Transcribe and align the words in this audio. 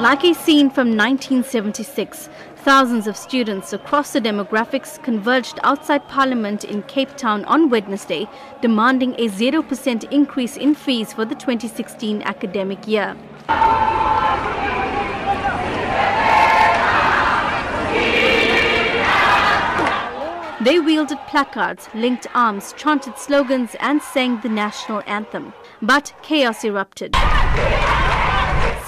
Like 0.00 0.22
a 0.22 0.32
scene 0.32 0.70
from 0.70 0.96
1976, 0.96 2.28
thousands 2.58 3.08
of 3.08 3.16
students 3.16 3.72
across 3.72 4.12
the 4.12 4.20
demographics 4.20 5.02
converged 5.02 5.58
outside 5.64 6.06
Parliament 6.06 6.62
in 6.62 6.84
Cape 6.84 7.16
Town 7.16 7.44
on 7.46 7.68
Wednesday, 7.68 8.28
demanding 8.62 9.14
a 9.18 9.28
0% 9.28 10.12
increase 10.12 10.56
in 10.56 10.76
fees 10.76 11.12
for 11.12 11.24
the 11.24 11.34
2016 11.34 12.22
academic 12.22 12.86
year. 12.86 13.16
They 20.60 20.78
wielded 20.78 21.18
placards, 21.26 21.88
linked 21.92 22.28
arms, 22.34 22.72
chanted 22.76 23.18
slogans, 23.18 23.74
and 23.80 24.00
sang 24.00 24.40
the 24.42 24.48
national 24.48 25.02
anthem. 25.06 25.54
But 25.82 26.12
chaos 26.22 26.62
erupted. 26.64 27.16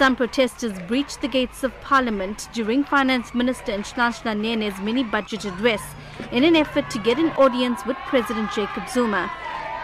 Some 0.01 0.17
protesters 0.17 0.73
breached 0.89 1.21
the 1.21 1.29
gates 1.29 1.63
of 1.63 1.79
Parliament 1.83 2.49
during 2.55 2.85
Finance 2.85 3.35
Minister 3.35 3.73
Nhlanhla 3.73 4.35
Nene's 4.35 4.81
mini-budget 4.81 5.45
address 5.45 5.83
in 6.33 6.43
an 6.43 6.57
effort 6.57 6.89
to 6.89 6.99
get 6.99 7.19
an 7.19 7.29
audience 7.33 7.85
with 7.85 7.99
President 8.07 8.51
Jacob 8.51 8.89
Zuma. 8.89 9.31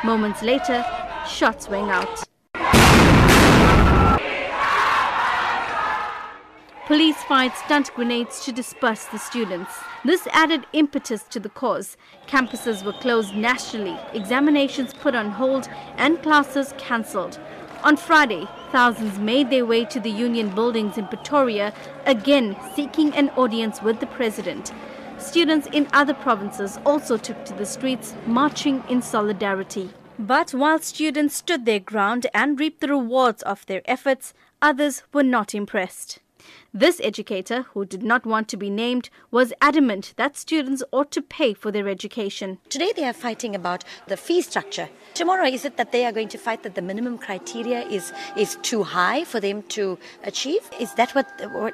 Moments 0.05 0.41
later, 0.43 0.83
shots 1.29 1.69
rang 1.69 1.91
out. 1.91 2.25
Police 6.87 7.23
fired 7.25 7.53
stun 7.53 7.85
grenades 7.95 8.43
to 8.47 8.53
disperse 8.53 9.05
the 9.05 9.19
students. 9.19 9.71
This 10.03 10.27
added 10.33 10.65
impetus 10.73 11.25
to 11.25 11.39
the 11.39 11.51
cause. 11.51 11.99
Campuses 12.27 12.83
were 12.83 12.95
closed 12.95 13.35
nationally, 13.35 13.99
examinations 14.15 14.95
put 14.95 15.15
on 15.15 15.33
hold, 15.33 15.69
and 15.99 16.23
classes 16.23 16.73
cancelled. 16.79 17.39
On 17.85 17.97
Friday, 17.97 18.49
thousands 18.73 19.19
made 19.19 19.51
their 19.51 19.65
way 19.65 19.85
to 19.85 20.01
the 20.01 20.11
union 20.11 20.55
buildings 20.55 20.99
in 20.99 21.07
Pretoria, 21.07 21.73
again 22.05 22.57
seeking 22.75 23.15
an 23.15 23.31
audience 23.31 23.81
with 23.81 24.01
the 24.01 24.07
president. 24.07 24.73
Students 25.19 25.69
in 25.73 25.89
other 25.93 26.15
provinces 26.15 26.79
also 26.85 27.17
took 27.17 27.45
to 27.45 27.55
the 27.55 27.67
streets, 27.67 28.15
marching 28.27 28.83
in 28.89 29.03
solidarity. 29.03 29.91
But 30.19 30.53
while 30.53 30.79
students 30.79 31.37
stood 31.37 31.65
their 31.65 31.81
ground 31.81 32.27
and 32.35 32.59
reaped 32.59 32.81
the 32.81 32.89
rewards 32.89 33.43
of 33.43 33.65
their 33.67 33.83
efforts, 33.85 34.35
others 34.61 35.03
were 35.13 35.23
not 35.23 35.55
impressed. 35.55 36.19
This 36.73 37.01
educator, 37.03 37.63
who 37.73 37.85
did 37.85 38.03
not 38.03 38.27
want 38.27 38.49
to 38.49 38.57
be 38.57 38.69
named, 38.69 39.09
was 39.31 39.53
adamant 39.61 40.13
that 40.17 40.37
students 40.37 40.83
ought 40.93 41.11
to 41.13 41.23
pay 41.23 41.55
for 41.55 41.71
their 41.71 41.89
education. 41.89 42.59
Today 42.69 42.93
they 42.95 43.05
are 43.05 43.13
fighting 43.13 43.55
about 43.55 43.85
the 44.09 44.17
fee 44.17 44.43
structure. 44.43 44.89
Tomorrow, 45.15 45.47
is 45.47 45.65
it 45.65 45.77
that 45.79 45.93
they 45.93 46.05
are 46.05 46.13
going 46.13 46.29
to 46.29 46.39
fight 46.39 46.63
that 46.63 46.75
the 46.75 46.83
minimum 46.83 47.17
criteria 47.17 47.81
is, 47.87 48.13
is 48.37 48.59
too 48.63 48.83
high 48.83 49.25
for 49.25 49.41
them 49.41 49.63
to 49.65 49.99
achieve? 50.25 50.61
Is 50.79 50.93
that 50.95 51.15
what, 51.15 51.27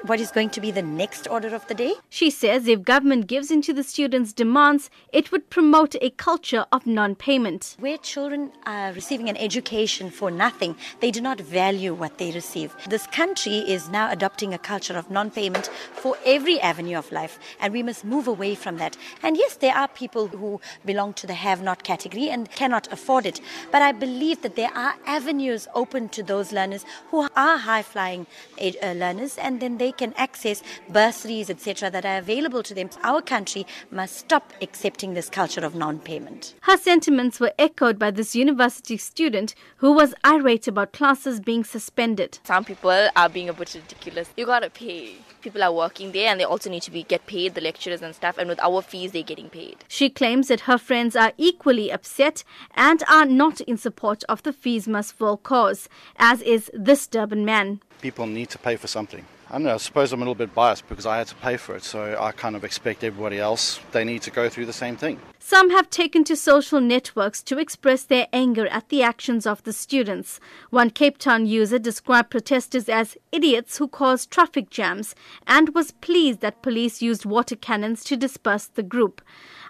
what 0.06 0.20
is 0.20 0.31
going 0.31 0.51
to 0.51 0.61
be 0.61 0.70
the 0.70 0.83
next 0.83 1.27
order 1.29 1.55
of 1.55 1.67
the 1.67 1.75
day? 1.75 1.95
She 2.09 2.31
says 2.31 2.69
if 2.69 2.83
government 2.83 3.27
gives 3.27 3.51
in 3.51 3.62
to 3.62 3.73
the 3.73 3.83
students' 3.83 4.33
demands, 4.33 4.91
it 5.12 5.33
would 5.33 5.51
promote 5.51 5.97
a 6.01 6.11
culture 6.11 6.64
of 6.70 6.86
non 6.86 7.14
payment. 7.14 7.77
Where 7.81 7.98
children 7.98 8.53
are 8.67 8.92
receiving 8.92 9.29
an 9.29 9.36
education 9.36 10.11
for 10.11 10.31
nothing, 10.31 10.77
they 11.01 11.11
do 11.11 11.20
not 11.20 11.41
value 11.41 11.95
what 11.95 12.19
they 12.19 12.31
receive. 12.31 12.75
This 12.89 13.07
country 13.09 13.59
is 13.59 13.89
now 13.89 14.11
adopting 14.11 14.55
a 14.55 14.59
culture 14.62 14.96
of 14.96 15.10
non 15.10 15.30
payment 15.30 15.68
for 15.92 16.16
every 16.24 16.60
avenue 16.60 16.98
of 16.98 17.12
life, 17.12 17.38
and 17.60 17.72
we 17.72 17.82
must 17.82 18.05
move 18.05 18.27
away 18.27 18.55
from 18.55 18.78
that. 18.78 18.96
And 19.22 19.36
yes, 19.36 19.56
there 19.56 19.74
are 19.74 19.88
people 19.88 20.28
who 20.28 20.60
belong 20.84 21.12
to 21.14 21.27
the 21.27 21.34
have 21.34 21.62
not 21.62 21.82
category 21.82 22.28
and 22.28 22.50
cannot 22.50 22.92
afford 22.92 23.27
it, 23.27 23.40
but 23.70 23.83
I 23.83 23.92
believe 23.92 24.42
that 24.42 24.56
there 24.56 24.72
are 24.74 24.94
avenues 25.06 25.68
open 25.74 26.08
to 26.10 26.22
those 26.22 26.52
learners 26.52 26.84
who 27.10 27.28
are 27.36 27.58
high 27.58 27.83
flying 27.83 28.27
uh, 28.60 28.92
learners, 28.92 29.38
and 29.38 29.60
then 29.60 29.78
they 29.78 29.92
can 29.92 30.14
access 30.16 30.62
bursaries, 30.88 31.50
etc., 31.50 31.90
that 31.90 32.05
are 32.05 32.18
available 32.18 32.62
to 32.62 32.74
them. 32.74 32.90
Our 33.02 33.22
country 33.22 33.66
must 33.90 34.17
stop 34.17 34.52
accepting 34.61 35.14
this 35.14 35.28
culture 35.28 35.64
of 35.64 35.74
non 35.74 35.98
payment. 35.98 36.55
Her 36.62 36.77
sentiments 36.77 37.40
were 37.40 37.52
echoed 37.58 37.98
by 37.98 38.11
this 38.11 38.34
university 38.34 38.96
student 38.96 39.55
who 39.77 39.92
was 39.92 40.14
irate 40.24 40.68
about 40.68 40.92
classes 40.92 41.40
being 41.40 41.64
suspended. 41.64 42.39
Some 42.45 42.64
people 42.64 43.08
are 43.17 43.28
being 43.28 43.48
a 43.48 43.52
bit 43.52 43.74
ridiculous. 43.74 44.28
You 44.42 44.47
gotta 44.47 44.70
pay. 44.70 45.14
People 45.41 45.63
are 45.63 45.73
working 45.73 46.11
there 46.11 46.27
and 46.27 46.41
they 46.41 46.45
also 46.45 46.69
need 46.69 46.83
to 46.83 46.91
be 46.91 47.05
get 47.05 47.29
paid, 47.29 47.55
the 47.55 47.61
lecturers 47.61 48.03
and 48.03 48.13
stuff, 48.13 48.39
and 48.39 48.48
with 48.48 48.58
our 48.58 48.83
fees 48.83 49.13
they're 49.13 49.23
getting 49.23 49.48
paid. 49.48 49.85
She 49.86 50.11
claims 50.11 50.48
that 50.48 50.63
her 50.63 50.79
friends 50.79 51.14
are 51.14 51.33
equally 51.39 51.92
upset 51.92 52.42
and 52.75 53.05
are 53.08 53.25
not 53.25 53.61
in 53.61 53.77
support 53.77 54.25
of 54.29 54.42
the 54.42 54.52
fees 54.52 54.89
must 54.89 55.14
fall 55.14 55.36
cause, 55.36 55.89
as 56.17 56.42
is 56.42 56.73
this 56.75 57.07
Durban 57.07 57.45
man. 57.45 57.83
People 58.01 58.27
need 58.27 58.51
to 58.51 58.58
pay 58.58 58.75
for 58.75 58.89
something. 58.89 59.25
I 59.52 59.57
don't 59.57 59.64
know, 59.64 59.74
I 59.74 59.77
suppose 59.77 60.14
I'm 60.14 60.20
a 60.20 60.24
little 60.24 60.35
bit 60.35 60.55
biased 60.55 60.89
because 60.89 61.05
I 61.05 61.18
had 61.18 61.27
to 61.27 61.35
pay 61.35 61.58
for 61.58 61.77
it, 61.77 61.83
so 61.83 62.17
I 62.18 62.33
kind 62.33 62.57
of 62.57 62.64
expect 62.64 63.05
everybody 63.05 63.39
else, 63.39 63.80
they 63.90 64.02
need 64.02 64.23
to 64.23 64.30
go 64.30 64.48
through 64.48 64.64
the 64.64 64.73
same 64.73 64.96
thing. 64.96 65.20
Some 65.40 65.68
have 65.68 65.90
taken 65.90 66.24
to 66.24 66.36
social 66.36 66.80
networks 66.80 67.42
to 67.42 67.58
express 67.58 68.02
their 68.02 68.29
anger 68.33 68.67
at 68.68 68.89
the 68.89 69.02
actions 69.02 69.46
of 69.46 69.63
the 69.64 69.74
students. 69.74 70.40
One 70.70 70.89
Cape 70.89 71.18
Town 71.18 71.45
user 71.45 71.79
described 71.79 72.30
protesters 72.30 72.89
as 72.89 73.18
idiots 73.30 73.77
who 73.77 73.89
caused 73.89 74.30
traffic 74.30 74.70
jams 74.70 75.14
and 75.46 75.74
was 75.74 75.90
pleased 75.90 76.40
that 76.40 76.63
police 76.63 77.02
used 77.02 77.27
water 77.27 77.57
cannons 77.57 78.05
to 78.05 78.17
disperse 78.17 78.69
the 78.69 78.83
group. 78.83 79.20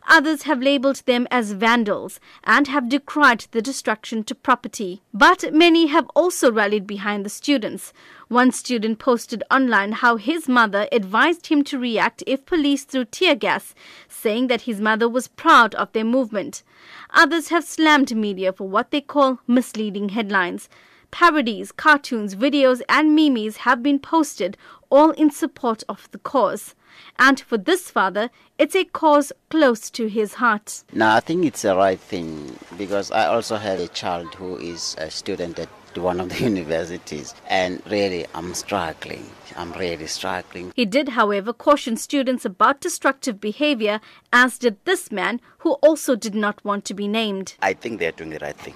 Others 0.08 0.42
have 0.42 0.60
labelled 0.60 1.02
them 1.06 1.26
as 1.30 1.52
vandals 1.52 2.18
and 2.44 2.68
have 2.68 2.88
decried 2.88 3.46
the 3.52 3.62
destruction 3.62 4.24
to 4.24 4.34
property. 4.34 5.02
But 5.14 5.54
many 5.54 5.86
have 5.86 6.10
also 6.14 6.50
rallied 6.50 6.86
behind 6.86 7.24
the 7.24 7.30
students. 7.30 7.92
One 8.28 8.50
student 8.50 8.98
posted 8.98 9.42
online 9.50 9.92
how 9.92 10.16
his 10.16 10.48
mother 10.48 10.88
advised 10.90 11.46
him 11.46 11.62
to 11.64 11.78
react 11.78 12.24
if 12.26 12.46
police 12.46 12.84
threw 12.84 13.04
tear 13.04 13.34
gas, 13.34 13.74
saying 14.08 14.48
that 14.48 14.62
his 14.62 14.80
mother 14.80 15.08
was 15.08 15.28
proud 15.28 15.74
of 15.76 15.92
their 15.92 16.04
movement. 16.04 16.62
Others 17.10 17.48
have 17.48 17.64
slammed 17.64 18.14
media 18.16 18.52
for 18.52 18.68
what 18.68 18.90
they 18.90 19.00
call 19.00 19.38
misleading 19.46 20.10
headlines. 20.10 20.68
Parodies, 21.12 21.70
cartoons, 21.72 22.34
videos, 22.34 22.80
and 22.88 23.14
memes 23.14 23.58
have 23.58 23.82
been 23.82 23.98
posted, 23.98 24.56
all 24.90 25.10
in 25.10 25.30
support 25.30 25.84
of 25.88 26.10
the 26.10 26.18
cause. 26.18 26.74
And 27.18 27.38
for 27.38 27.58
this 27.58 27.90
father, 27.90 28.30
it's 28.58 28.74
a 28.74 28.84
cause 28.84 29.30
close 29.50 29.90
to 29.90 30.08
his 30.08 30.34
heart. 30.34 30.84
No, 30.92 31.10
I 31.10 31.20
think 31.20 31.44
it's 31.44 31.62
the 31.62 31.76
right 31.76 32.00
thing 32.00 32.58
because 32.78 33.10
I 33.10 33.26
also 33.26 33.56
have 33.56 33.78
a 33.78 33.88
child 33.88 34.34
who 34.34 34.56
is 34.56 34.96
a 34.98 35.10
student 35.10 35.58
at 35.58 35.68
one 35.96 36.18
of 36.18 36.30
the 36.30 36.44
universities 36.44 37.34
and 37.46 37.82
really 37.86 38.26
I'm 38.34 38.54
struggling. 38.54 39.26
I'm 39.54 39.72
really 39.72 40.06
struggling. 40.06 40.72
He 40.74 40.86
did, 40.86 41.10
however, 41.10 41.52
caution 41.52 41.98
students 41.98 42.46
about 42.46 42.80
destructive 42.80 43.38
behavior, 43.38 44.00
as 44.32 44.56
did 44.56 44.82
this 44.86 45.12
man 45.12 45.42
who 45.58 45.72
also 45.74 46.16
did 46.16 46.34
not 46.34 46.64
want 46.64 46.86
to 46.86 46.94
be 46.94 47.06
named. 47.06 47.54
I 47.60 47.74
think 47.74 47.98
they're 47.98 48.12
doing 48.12 48.30
the 48.30 48.38
right 48.38 48.56
thing. 48.56 48.74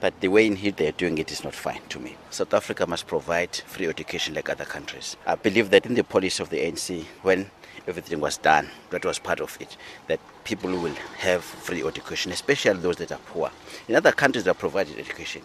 But 0.00 0.20
the 0.20 0.28
way 0.28 0.46
in 0.46 0.56
which 0.56 0.76
they're 0.76 0.92
doing 0.92 1.18
it 1.18 1.32
is 1.32 1.42
not 1.42 1.54
fine 1.54 1.80
to 1.88 1.98
me. 1.98 2.16
South 2.30 2.52
Africa 2.52 2.86
must 2.86 3.06
provide 3.06 3.56
free 3.66 3.86
education 3.86 4.34
like 4.34 4.48
other 4.48 4.64
countries. 4.64 5.16
I 5.26 5.36
believe 5.36 5.70
that 5.70 5.86
in 5.86 5.94
the 5.94 6.04
policy 6.04 6.42
of 6.42 6.50
the 6.50 6.58
ANC, 6.58 7.04
when 7.22 7.50
everything 7.88 8.20
was 8.20 8.36
done, 8.36 8.68
that 8.90 9.04
was 9.04 9.18
part 9.18 9.40
of 9.40 9.56
it, 9.60 9.76
that 10.08 10.20
people 10.44 10.70
will 10.70 10.94
have 11.18 11.42
free 11.42 11.84
education, 11.84 12.32
especially 12.32 12.78
those 12.80 12.96
that 12.96 13.12
are 13.12 13.20
poor. 13.26 13.50
In 13.88 13.94
other 13.96 14.12
countries, 14.12 14.44
they 14.44 14.50
are 14.50 14.54
provided 14.54 14.98
education. 14.98 15.42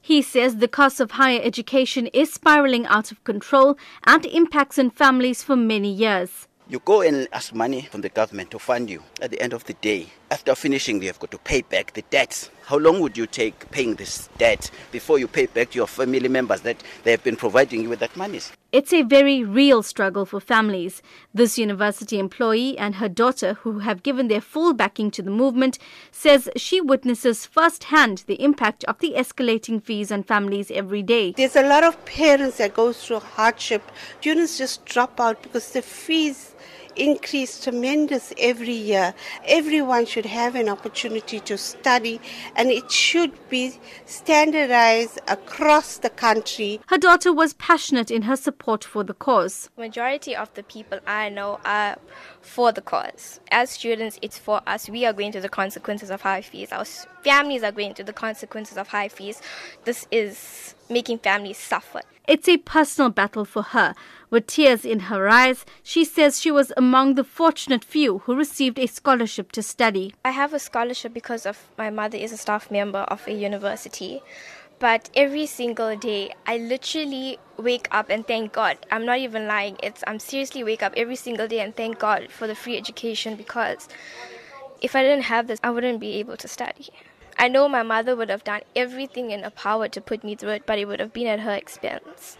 He 0.00 0.22
says 0.22 0.56
the 0.56 0.68
cost 0.68 1.00
of 1.00 1.12
higher 1.12 1.40
education 1.42 2.08
is 2.08 2.32
spiraling 2.32 2.86
out 2.86 3.12
of 3.12 3.22
control 3.24 3.76
and 4.04 4.24
impacts 4.26 4.78
on 4.78 4.90
families 4.90 5.42
for 5.42 5.56
many 5.56 5.92
years. 5.92 6.48
You 6.68 6.80
go 6.84 7.02
and 7.02 7.28
ask 7.32 7.54
money 7.54 7.82
from 7.82 8.00
the 8.00 8.08
government 8.08 8.50
to 8.52 8.58
fund 8.58 8.88
you. 8.88 9.02
At 9.20 9.30
the 9.30 9.42
end 9.42 9.52
of 9.52 9.64
the 9.64 9.74
day, 9.74 10.06
after 10.30 10.54
finishing, 10.54 11.02
you 11.02 11.08
have 11.08 11.18
got 11.18 11.30
to 11.32 11.38
pay 11.38 11.62
back 11.62 11.92
the 11.92 12.02
debts. 12.02 12.50
How 12.72 12.78
long 12.78 13.00
would 13.00 13.18
you 13.18 13.26
take 13.26 13.70
paying 13.70 13.96
this 13.96 14.30
debt 14.38 14.70
before 14.92 15.18
you 15.18 15.28
pay 15.28 15.44
back 15.44 15.72
to 15.72 15.76
your 15.76 15.86
family 15.86 16.26
members 16.26 16.62
that 16.62 16.82
they 17.04 17.10
have 17.10 17.22
been 17.22 17.36
providing 17.36 17.82
you 17.82 17.90
with 17.90 17.98
that 17.98 18.16
money? 18.16 18.40
It's 18.72 18.94
a 18.94 19.02
very 19.02 19.44
real 19.44 19.82
struggle 19.82 20.24
for 20.24 20.40
families. 20.40 21.02
This 21.34 21.58
university 21.58 22.18
employee 22.18 22.78
and 22.78 22.94
her 22.94 23.10
daughter, 23.10 23.58
who 23.60 23.80
have 23.80 24.02
given 24.02 24.28
their 24.28 24.40
full 24.40 24.72
backing 24.72 25.10
to 25.10 25.20
the 25.20 25.30
movement, 25.30 25.78
says 26.12 26.48
she 26.56 26.80
witnesses 26.80 27.44
firsthand 27.44 28.24
the 28.26 28.42
impact 28.42 28.84
of 28.84 29.00
the 29.00 29.12
escalating 29.18 29.82
fees 29.82 30.10
on 30.10 30.22
families 30.22 30.70
every 30.70 31.02
day. 31.02 31.32
There's 31.32 31.56
a 31.56 31.68
lot 31.68 31.84
of 31.84 32.02
parents 32.06 32.56
that 32.56 32.72
go 32.72 32.94
through 32.94 33.18
hardship. 33.18 33.82
Students 34.22 34.56
just 34.56 34.86
drop 34.86 35.20
out 35.20 35.42
because 35.42 35.72
the 35.72 35.82
fees 35.82 36.54
increase 36.96 37.62
tremendous 37.62 38.32
every 38.38 38.72
year. 38.72 39.14
Everyone 39.46 40.06
should 40.06 40.26
have 40.26 40.54
an 40.54 40.68
opportunity 40.68 41.40
to 41.40 41.58
study 41.58 42.20
and 42.56 42.70
it 42.70 42.90
should 42.90 43.32
be 43.48 43.78
standardized 44.06 45.20
across 45.28 45.98
the 45.98 46.10
country. 46.10 46.80
Her 46.88 46.98
daughter 46.98 47.32
was 47.32 47.54
passionate 47.54 48.10
in 48.10 48.22
her 48.22 48.36
support 48.36 48.84
for 48.84 49.04
the 49.04 49.14
cause. 49.14 49.70
Majority 49.76 50.34
of 50.36 50.52
the 50.54 50.62
people 50.62 51.00
I 51.06 51.28
know 51.28 51.60
are 51.64 51.96
for 52.40 52.72
the 52.72 52.82
cause. 52.82 53.40
As 53.50 53.70
students, 53.70 54.18
it's 54.22 54.38
for 54.38 54.60
us. 54.66 54.88
We 54.88 55.04
are 55.06 55.12
going 55.12 55.32
through 55.32 55.42
the 55.42 55.48
consequences 55.48 56.10
of 56.10 56.22
high 56.22 56.42
fees. 56.42 56.72
Our 56.72 56.84
families 56.84 57.62
are 57.62 57.72
going 57.72 57.94
through 57.94 58.06
the 58.06 58.12
consequences 58.12 58.76
of 58.76 58.88
high 58.88 59.08
fees. 59.08 59.40
This 59.84 60.06
is 60.10 60.74
making 60.88 61.18
families 61.18 61.58
suffer. 61.58 62.02
It's 62.28 62.48
a 62.48 62.58
personal 62.58 63.10
battle 63.10 63.44
for 63.44 63.62
her. 63.62 63.94
With 64.30 64.46
tears 64.46 64.84
in 64.84 65.00
her 65.10 65.28
eyes, 65.28 65.66
she 65.82 66.04
says 66.04 66.40
she 66.40 66.52
was 66.52 66.72
among 66.76 67.16
the 67.16 67.24
fortunate 67.24 67.84
few 67.84 68.18
who 68.18 68.36
received 68.36 68.78
a 68.78 68.86
scholarship 68.86 69.50
to 69.52 69.62
study. 69.62 70.14
I 70.24 70.30
have 70.30 70.54
a 70.54 70.60
scholarship 70.60 71.12
because 71.12 71.44
of 71.46 71.66
my 71.76 71.90
mother 71.90 72.16
is 72.16 72.32
a 72.32 72.36
staff 72.36 72.70
member 72.70 73.00
of 73.00 73.26
a 73.26 73.32
university. 73.32 74.22
But 74.78 75.10
every 75.14 75.46
single 75.46 75.96
day, 75.96 76.32
I 76.46 76.58
literally 76.58 77.38
wake 77.56 77.88
up 77.90 78.08
and 78.08 78.26
thank 78.26 78.52
God. 78.52 78.78
I'm 78.90 79.04
not 79.04 79.18
even 79.18 79.46
lying. 79.46 79.76
It's 79.82 80.02
I'm 80.06 80.18
seriously 80.18 80.64
wake 80.64 80.82
up 80.82 80.92
every 80.96 81.16
single 81.16 81.48
day 81.48 81.60
and 81.60 81.74
thank 81.74 81.98
God 81.98 82.30
for 82.30 82.46
the 82.46 82.54
free 82.54 82.76
education 82.76 83.36
because 83.36 83.88
if 84.80 84.96
I 84.96 85.02
didn't 85.02 85.24
have 85.24 85.46
this, 85.46 85.60
I 85.62 85.70
wouldn't 85.70 86.00
be 86.00 86.14
able 86.14 86.36
to 86.36 86.48
study. 86.48 86.88
I 87.42 87.48
know 87.48 87.68
my 87.68 87.82
mother 87.82 88.14
would 88.14 88.30
have 88.30 88.44
done 88.44 88.60
everything 88.76 89.32
in 89.32 89.42
her 89.42 89.50
power 89.50 89.88
to 89.88 90.00
put 90.00 90.22
me 90.22 90.36
through 90.36 90.50
it, 90.50 90.62
but 90.64 90.78
it 90.78 90.84
would 90.84 91.00
have 91.00 91.12
been 91.12 91.26
at 91.26 91.40
her 91.40 91.50
expense. 91.50 92.38